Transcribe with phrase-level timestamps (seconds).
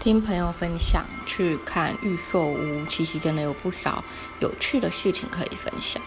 [0.00, 4.02] 听朋友分享去看预售屋，其实真的有不少
[4.38, 6.00] 有趣的事情可以分享。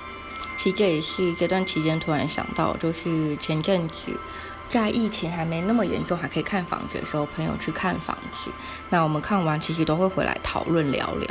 [0.58, 4.20] 其实这也是这段期间突然想到，就是前阵子
[4.68, 8.50] 在疫情还没那么严重，还可以看房子的时候，朋友去看房子。
[8.90, 11.30] 那我们看完其实都会回来讨论聊聊。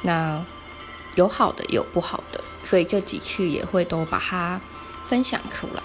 [0.00, 0.42] 那
[1.14, 4.58] 有好的，有不好的，所以这几次也会都把它
[5.04, 5.82] 分享出来。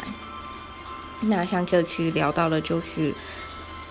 [1.20, 3.14] 那像这次聊到的，就是，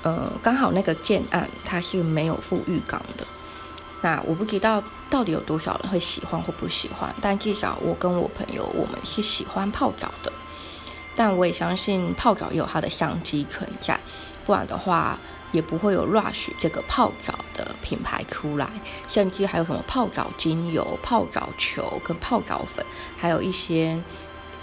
[0.02, 3.26] 呃，刚好那个建案它是没有附浴缸的。
[4.02, 10.32] 那我不知道到底有多少人会喜欢或不喜欢，但至少我跟我朋友我们是喜欢泡澡的。
[11.14, 14.00] 但我也相信泡澡有它的商机存在，
[14.46, 15.18] 不然的话
[15.52, 18.70] 也不会有 Rush 这个泡澡的品牌出来，
[19.06, 22.84] 甚至还有什么泡澡精油、泡澡球跟泡澡粉，
[23.18, 24.00] 还有一些。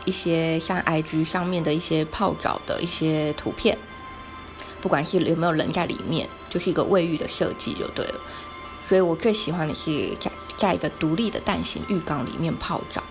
[0.05, 3.77] 一些像 IG 上面的一些泡澡的一些图片，
[4.87, 8.13] 不管是有没有人在里面，就是一个卫浴的设计就对了。
[8.81, 13.03] 所以我最喜欢的是在在一个独立的蛋形浴缸里面泡澡，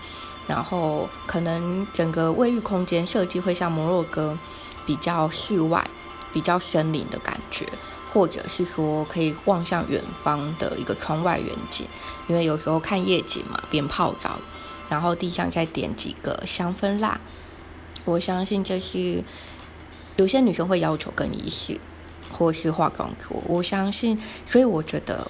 [0.47, 4.35] 然后可能整个卫浴空间设计会像摩洛哥
[4.87, 5.87] 比较室外、
[6.33, 7.67] 比较森林的感觉，
[8.11, 11.85] 或者是说可以望向远方的一个窗外远景，
[12.27, 14.39] 因为有时候看夜景嘛，边泡澡。
[14.89, 17.19] 然后地上再点几个香氛蜡，
[18.03, 19.23] 我相信这是
[20.17, 21.79] 有些女生会要求更仪式，
[22.31, 23.41] 或是化妆桌。
[23.47, 25.25] 我相信，所以我觉得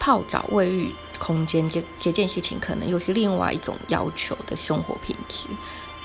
[0.00, 5.46] 泡澡卫浴空间这这件事情，可能又是另外一种要求的生活品质。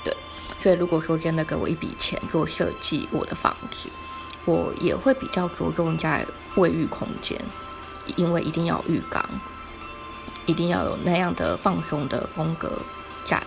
[0.04, 0.16] 对，
[0.62, 3.90] 所以如果说真的给我一笔钱做设计我的房子，
[4.44, 6.24] 我也会比较着重在
[6.56, 7.36] 卫浴空间，
[8.16, 9.22] 因为一定要浴缸。
[10.46, 12.72] 一定要有那样的放松的风格
[13.22, 13.42] 在。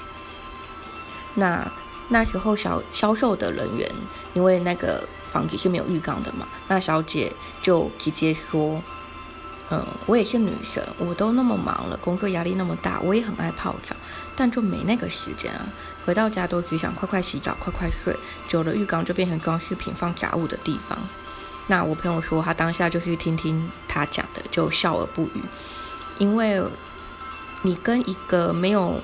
[1.33, 1.71] 那
[2.13, 3.89] 那时候销销售的人员，
[4.33, 7.31] 因为那个房子是没有浴缸的嘛，那小姐
[7.61, 8.83] 就直接说
[9.71, 13.95] ：“嗯，我也是女生，我都那么忙了，工作压力那么大，我也很爱泡澡，
[14.35, 15.65] 但就没那个时间啊。
[16.05, 18.13] 回到家都只想快快洗澡，快快睡，
[18.49, 20.99] 久了浴缸就变成装饰品、放杂物的地方。”
[21.67, 25.41] 那我朋友说，他当下就是听听他讲的，就笑而不语，
[26.19, 26.61] 因为。
[27.63, 28.99] 你跟一个没有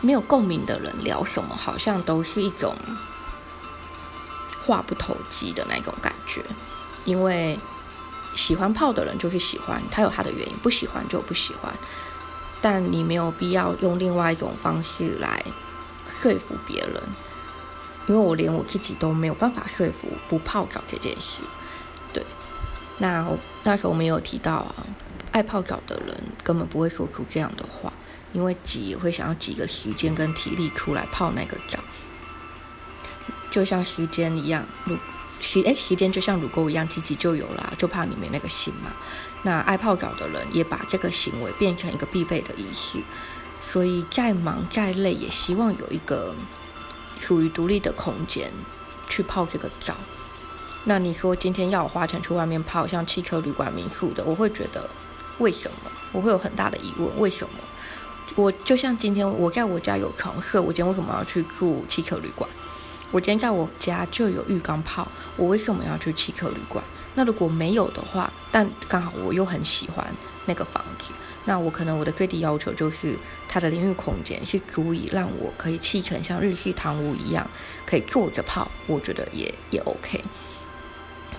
[0.00, 2.74] 没有共鸣的人聊什么，好像都是一种
[4.64, 6.42] 话不投机的那种感觉。
[7.04, 7.58] 因为
[8.34, 11.72] 喜欢泡的人就是喜欢，他有他的原因；不喜欢就不喜欢。
[12.60, 15.44] 但你没有必要用另外一种方式来
[16.10, 17.02] 说服别人，
[18.06, 21.42] 因为我连我自己都没有办法说服不泡澡这件事。
[22.12, 22.24] 对，
[22.98, 23.26] 那
[23.62, 24.74] 那时候我们有提到啊。
[25.30, 27.92] 爱泡澡的人根本不会说出这样的话，
[28.32, 31.78] 因为挤会想要挤个时间跟体力出来泡那个澡，
[33.50, 34.96] 就像时间一样，如
[35.40, 38.92] 时哎时间就像乳沟一样，挤挤就有了，就怕你没那个心嘛。
[39.42, 43.00] 那爱泡澡的人也把这个行为变成一个必备的仪式，
[43.62, 46.34] 所以再忙再累也希望有一个
[47.20, 48.52] 属于独立的空间
[49.08, 49.94] 去泡这个澡。
[50.84, 54.88] 那你说今天要我花钱去外面泡，像汽车旅馆、民宿的，我会觉得。
[55.38, 57.20] 为什么我会有很大的疑问？
[57.20, 57.54] 为什么
[58.36, 62.48] 我就像今天我在我家有床睡，我今天为什么要去住汽车旅馆？
[63.10, 66.84] 我今天在我家就有浴缸泡，我为什么要去汽车旅馆？
[67.14, 70.06] 那如果没有的话，但刚好我又很喜欢
[70.46, 71.12] 那个房子，
[71.44, 73.18] 那我可能我的最低要求就是
[73.48, 77.44] 它的淋浴空间是足以让我可以砌成像日式堂屋一样，
[77.84, 80.22] 可以坐着泡，我觉得也也 OK，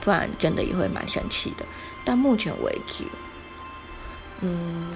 [0.01, 1.66] 不然真的也会蛮生气的。
[2.03, 3.05] 但目前为止。
[4.41, 4.91] 嗯，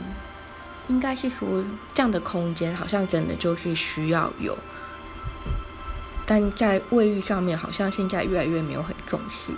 [0.87, 1.63] 应该是说
[1.93, 4.57] 这样的空间好像真的就是需要有，
[6.25, 9.53] 但在卫浴上面好像现在越来越没有很重视，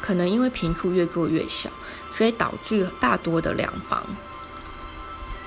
[0.00, 1.70] 可能因为平数越做越小，
[2.12, 4.04] 所以导致大多的两房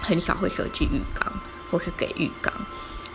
[0.01, 1.33] 很少会设计浴缸，
[1.69, 2.53] 或是给浴缸，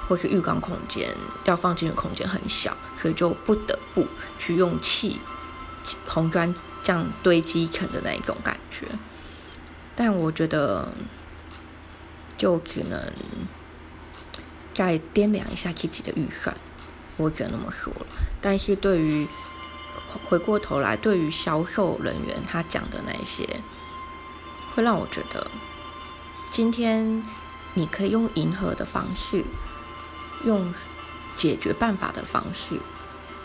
[0.06, 1.14] 或是浴缸空间
[1.44, 4.06] 要放进的空间很小，所以就不得不
[4.38, 5.19] 去用砌
[6.06, 8.87] 红砖这样堆积成的那一种感觉。
[10.00, 10.86] 但我觉得，
[12.36, 13.12] 就只能
[14.72, 16.56] 再掂量一下自己的预算，
[17.16, 17.92] 我只能那么说。
[18.40, 19.26] 但是对于
[20.28, 23.44] 回过头来，对于销售人员他讲的那些，
[24.72, 25.50] 会让我觉得，
[26.52, 27.20] 今天
[27.74, 29.44] 你可以用迎合的方式，
[30.44, 30.72] 用
[31.34, 32.78] 解决办法的方式。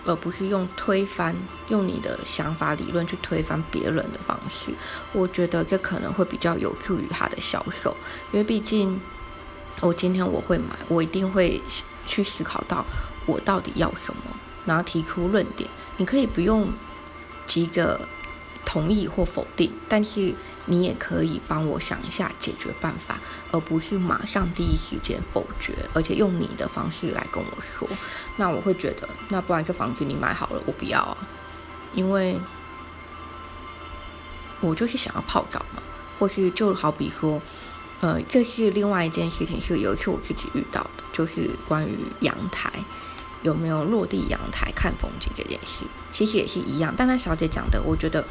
[0.05, 1.35] 而不是用推翻、
[1.69, 4.73] 用你的想法、理论去推翻别人的方式，
[5.13, 7.95] 我觉得这可能会比较有助于他的销售。
[8.31, 8.99] 因为毕竟，
[9.81, 11.61] 我今天我会买，我一定会
[12.05, 12.85] 去思考到
[13.25, 14.21] 我到底要什么，
[14.65, 15.69] 然后提出论点。
[15.97, 16.67] 你可以不用
[17.45, 17.99] 急着
[18.65, 20.33] 同意或否定，但是
[20.65, 23.17] 你也可以帮我想一下解决办法，
[23.51, 27.87] 而不是马上第一时间否决，而且用你的方式来跟我说。
[28.37, 31.17] 那我会觉得，那不然这房子你买好了，我不要啊，
[31.93, 32.39] 因为
[34.61, 35.83] 我就是想要泡澡嘛，
[36.17, 37.41] 或是就好比说，
[38.01, 42.71] 呃，这是另外一件事情，是有一次我自己遇到的，就是关于阳台。
[43.43, 45.83] 有没有落地阳台看风景这件事，
[46.13, 46.93] 其实也是一样。
[46.95, 48.23] 但那小姐讲的，我觉得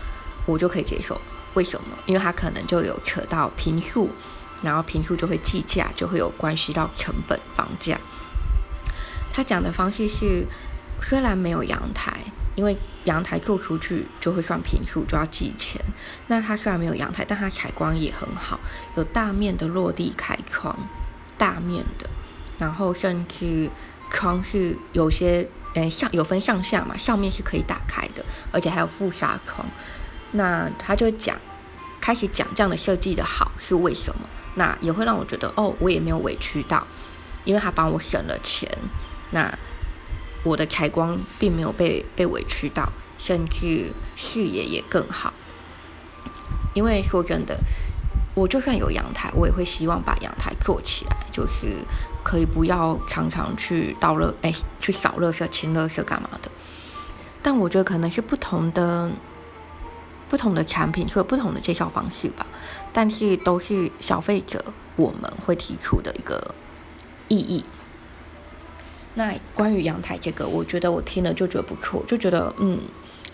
[0.47, 1.21] 我就可以接受。
[1.55, 1.89] 为什么？
[2.07, 4.11] 因为它可能就有扯到平数，
[4.63, 7.99] 然后平数就会计价，就会有关系到成本房价。
[9.33, 10.47] 他讲的方式是，
[11.03, 12.13] 虽然没有阳台，
[12.55, 15.81] 因为阳台做出去就会算平数，就要计钱。
[16.27, 18.61] 那它虽然没有阳台，但它采光也很好，
[18.97, 20.77] 有大面的落地开窗，
[21.39, 22.09] 大面的，
[22.59, 23.71] 然后甚至。
[24.15, 28.23] 窗是有些，诶，上有分上下嘛，上面是可以打开的，
[28.53, 29.67] 而且还有副纱窗。
[30.33, 31.37] 那他就讲，
[32.01, 34.29] 开始讲这样的设计的好是为什么？
[34.57, 36.87] 那也会让我觉得，哦，我也没有委屈到，
[37.45, 38.69] 因为他帮我省了钱。
[39.31, 39.53] 那
[40.43, 45.33] 我的采光并没有被被委屈到，甚至视野也更好。
[46.75, 47.57] 因为说真的。
[48.35, 51.77] 我就算有阳台，我也会希望把阳台做起来，就是
[52.25, 54.51] 可以不要常常去倒热，哎，
[54.81, 56.51] 去扫热色、清热色干嘛的。
[57.43, 59.11] 但我觉得可能是不同的、
[60.33, 62.47] 不同的产品，所以不同的介绍方式吧。
[62.91, 64.65] 但是都是消费者
[64.97, 66.55] 我们会提出的一个
[67.29, 67.63] 意义。
[69.13, 72.79] 那关于阳台这个，我觉得我听了就觉得不错，就觉得嗯，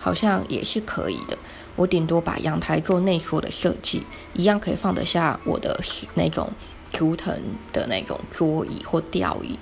[0.00, 1.38] 好像也是可以的。
[1.76, 4.02] 我顶多把阳台做内缩的设计，
[4.34, 5.80] 一样可以放得下我的
[6.14, 6.50] 那种
[6.90, 7.32] 竹藤
[7.72, 9.56] 的那种桌椅或吊椅。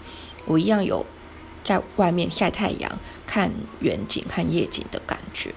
[0.47, 1.05] 我一样有
[1.63, 2.91] 在外面晒太阳、
[3.27, 5.53] 看远景、看夜景的感觉。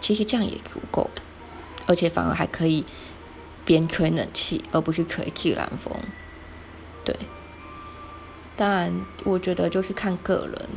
[0.00, 1.08] 其实这样也足够，
[1.86, 2.84] 而且反而还可以
[3.64, 5.94] 边吹冷气，而不是吹自然风。
[7.04, 7.16] 对，
[8.56, 8.92] 当然
[9.24, 10.68] 我觉得就是看个人，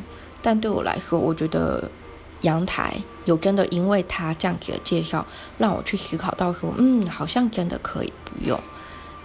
[0.42, 1.90] 但对我来说，我觉得。
[2.44, 2.94] 阳台
[3.24, 5.26] 有真的，因为他这样子的介绍，
[5.58, 8.60] 让我去思考到说，嗯，好像真的可以不用。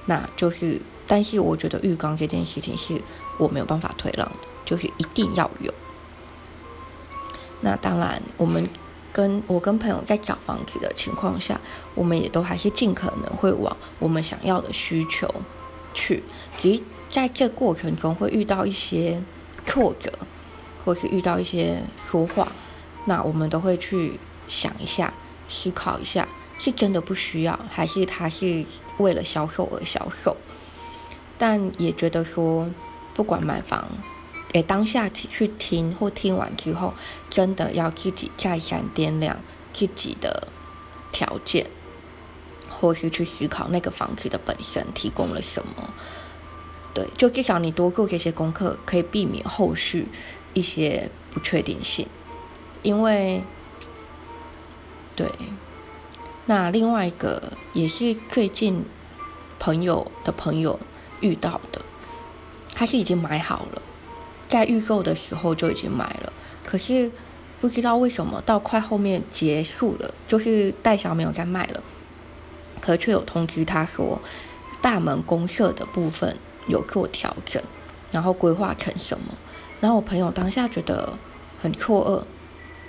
[0.06, 3.02] 那就是，但是我觉得浴缸这件事情是
[3.36, 4.34] 我没有办法退让的，
[4.64, 5.74] 就是一定要有。
[7.60, 8.68] 那当然，我们
[9.12, 11.60] 跟我跟朋友在找房子的情况下，
[11.94, 15.32] 我们也都还是尽可能会往我们想要的需求
[15.94, 16.22] 去。
[16.56, 19.20] 只在这过程中会遇到一些
[19.66, 20.12] 挫折，
[20.84, 22.48] 或是遇到一些说话。
[23.04, 25.12] 那我们都会去想一下，
[25.48, 26.28] 思考一下，
[26.58, 28.64] 是真的不需要，还是他是
[28.98, 30.36] 为了销售而销售？
[31.38, 32.68] 但也觉得说，
[33.14, 33.88] 不管买房，
[34.54, 36.94] 诶，当下去听或听完之后，
[37.28, 39.36] 真的要自己再三掂量
[39.74, 40.48] 自己的
[41.12, 41.66] 条件，
[42.68, 45.92] 或是去思考那个房子的本身提供了什么。
[46.94, 50.08] 对，就至少你多做这些功课，可以避免后续
[50.54, 52.06] 一些不确定性。
[52.82, 53.42] 因为，
[55.14, 55.30] 对，
[56.46, 58.84] 那另外一个也是最近
[59.58, 60.80] 朋友的朋友
[61.20, 61.82] 遇到的，
[62.74, 63.82] 他是已经买好了，
[64.48, 66.32] 在预购的时候就已经买了，
[66.64, 67.10] 可是
[67.60, 71.82] 不知道为什么到快后面结束了，就是代销没有再卖了，
[72.80, 74.20] 可却有通知他说
[74.80, 76.36] 大门公社的部分
[76.66, 77.62] 有做调整，
[78.10, 79.34] 然后规划成什么，
[79.80, 81.18] 然后我朋友当下觉得
[81.60, 82.24] 很错愕。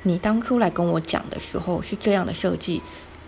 [0.03, 2.81] 你当初来跟我讲的时候是这样的设计，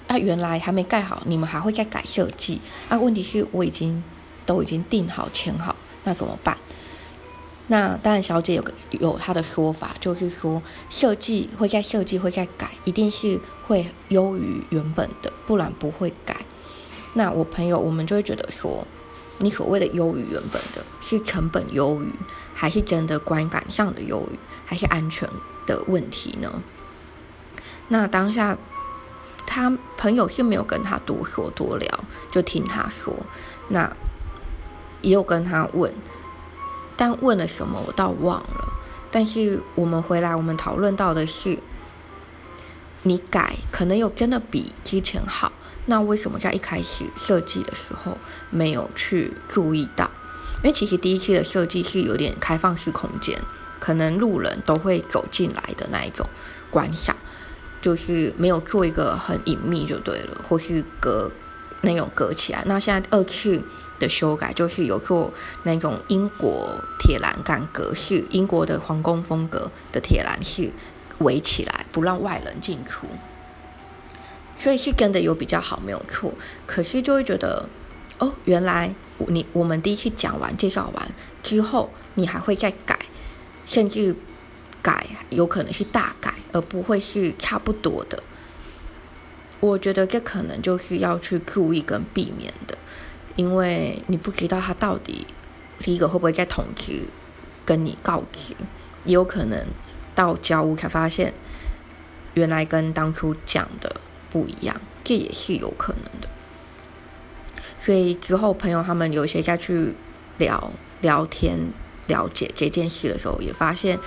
[0.07, 2.61] 啊，原来还没盖好，你们还会再改设计？
[2.87, 4.01] 啊，问题是我已经
[4.45, 6.57] 都已经定好签好，那怎么办？
[7.71, 16.35] 那当然，小姐有个有她的说法，就是说设计会在设计会在改，一定是会优于原本的，不然不会改。
[17.13, 18.85] 那我朋友我们就会觉得说，
[19.37, 22.11] 你所谓的优于原本的，是成本优于，
[22.53, 25.29] 还是真的观感上的优于，还是安全？
[25.67, 26.51] 的问题呢？
[27.89, 28.57] 那当下
[29.45, 31.87] 他朋友是没有跟他多说多聊，
[32.31, 33.13] 就听他说。
[33.69, 33.95] 那
[35.03, 35.93] 也有跟他问，
[37.01, 38.73] 但问了什么我倒忘了。
[39.09, 41.57] 但是我们回来，我们讨论到的是，
[43.01, 45.51] 你改可能有真的比之前好，
[45.87, 48.15] 那为什么在一开始设计的时候
[48.51, 50.11] 没有去注意到？
[50.57, 53.35] 因为其实第一期的设计是有点开放式空间。
[53.79, 56.23] 可能路人都会走进来的那一种
[56.69, 57.15] 观赏，
[57.81, 61.31] 就是没有做一个很隐秘就对了，或是隔
[61.81, 62.61] 那种隔起来。
[62.67, 63.59] 那现在二次
[64.01, 65.31] 的修改就是有做
[65.63, 70.69] 那种英国铁栏杆格式，英国的皇宫风格的铁栏是
[71.19, 73.07] 围起来，不让外人进出。
[74.57, 76.33] 所以是真的有比较好，没有错。
[76.67, 77.67] 可是就会觉得，
[78.19, 78.93] 哦，原来
[79.27, 82.99] 你我们第一次讲完、介绍完之后，你还会再改，
[83.65, 84.15] 甚至
[84.81, 88.21] 改有可能是大改，而不会是差不多的。
[89.59, 92.77] 我觉得这可能就是要去注意跟避免的，
[93.35, 95.25] 因为你不知道他到底
[95.79, 97.03] 第一个会不会在统治
[97.65, 98.53] 跟你告知，
[99.05, 99.65] 也有可能
[100.13, 101.33] 到交屋才发现，
[102.33, 103.95] 原来跟当初讲的。
[104.31, 106.29] 不一样，这也是有可能的。
[107.81, 109.93] 所以之后朋友他们有些再去
[110.37, 110.71] 聊
[111.01, 111.59] 聊天、
[112.07, 113.99] 了解这件事的时候，也发现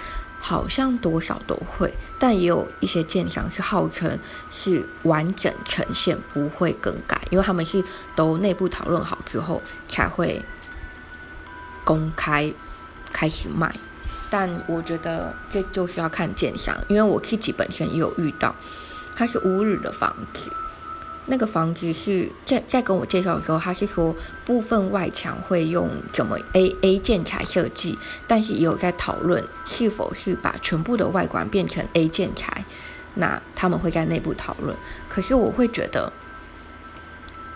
[0.46, 4.18] 好像多少都会，但也有一些建商是号称
[4.52, 7.82] 是完整呈现，不会更改，因为他们是
[8.14, 9.58] 都内部讨论好之后
[9.88, 10.42] 才会
[11.82, 12.52] 公开
[13.10, 13.74] 开始卖。
[14.28, 18.54] 但我觉得这就是要看建商，因为我自己本身也有遇到。
[19.16, 20.52] 它是乌日的房子，
[21.26, 24.14] 那个房子是在在跟我介绍的时候，他是说
[24.45, 32.64] 部分外墙会用怎么 A A 建材设计，但是也有在讨论是否是把全部的外观变成 A 建材，
[33.14, 34.76] 那他们会在内部讨论。
[35.09, 36.12] 可是我会觉得，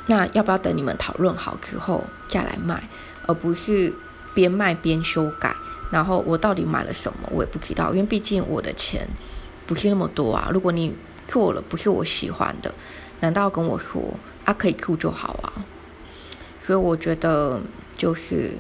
[0.06, 2.88] 那要不要等你们讨论好之后再来卖，
[3.26, 3.92] 而不是
[4.34, 5.54] 边卖边修改，
[5.90, 9.06] 然后我到底买了什么我也不知道，因为毕竟我的钱
[9.66, 10.48] 不是那么多啊。
[10.50, 10.94] 如果你
[11.26, 12.72] 做了不是我喜欢的，
[13.20, 14.02] 难道跟我说
[14.44, 15.52] 啊可以住就好啊？
[16.60, 17.60] 所以我觉得
[17.96, 18.52] 就是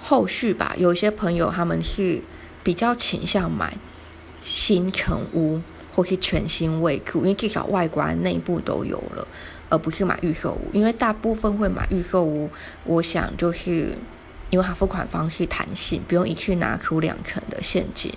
[0.00, 2.20] 后续吧，有些朋友他们是
[2.62, 3.76] 比较倾向买
[4.42, 5.60] 新城屋
[5.94, 9.26] 或是全新未住，因为至少外观内部都有了，
[9.68, 10.70] 而不是买预售屋。
[10.72, 12.50] 因为大部分会买预售屋，
[12.84, 13.90] 我想就是
[14.50, 18.12] 因为它付款方式弹性，不用一次拿出两成的现金，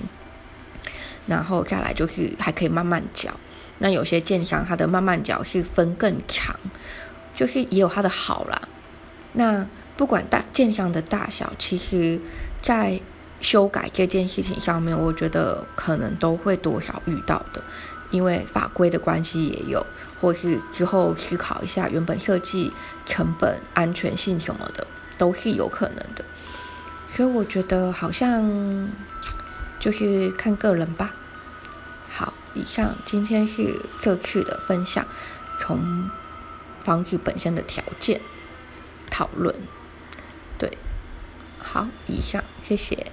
[1.28, 3.32] 然后再来就是还可以慢慢缴。
[3.80, 6.56] 那有些建商，它的慢慢脚是分更长，
[7.36, 8.62] 就是也有它的好啦。
[9.34, 9.66] 那
[9.98, 12.20] 不管大建商的大小，其实，
[12.62, 13.00] 在
[13.40, 17.62] 修改这件事情上面，我觉得可能都会多少遇到的，
[18.12, 19.84] 因为法规的关系也有，
[20.20, 22.72] 或是之后思考一下原本设计
[23.06, 24.86] 成本、安全性什么的，
[25.18, 26.24] 都是有可能的。
[27.10, 28.44] 所以我觉得好像
[29.82, 31.12] 就是看个人吧。
[32.14, 35.06] 好以上今天是这次的分享，
[35.60, 36.10] 从
[36.84, 38.22] 房子本身的条件
[39.10, 39.56] 讨论，
[40.58, 40.78] 对，
[41.58, 43.12] 好，以上谢谢。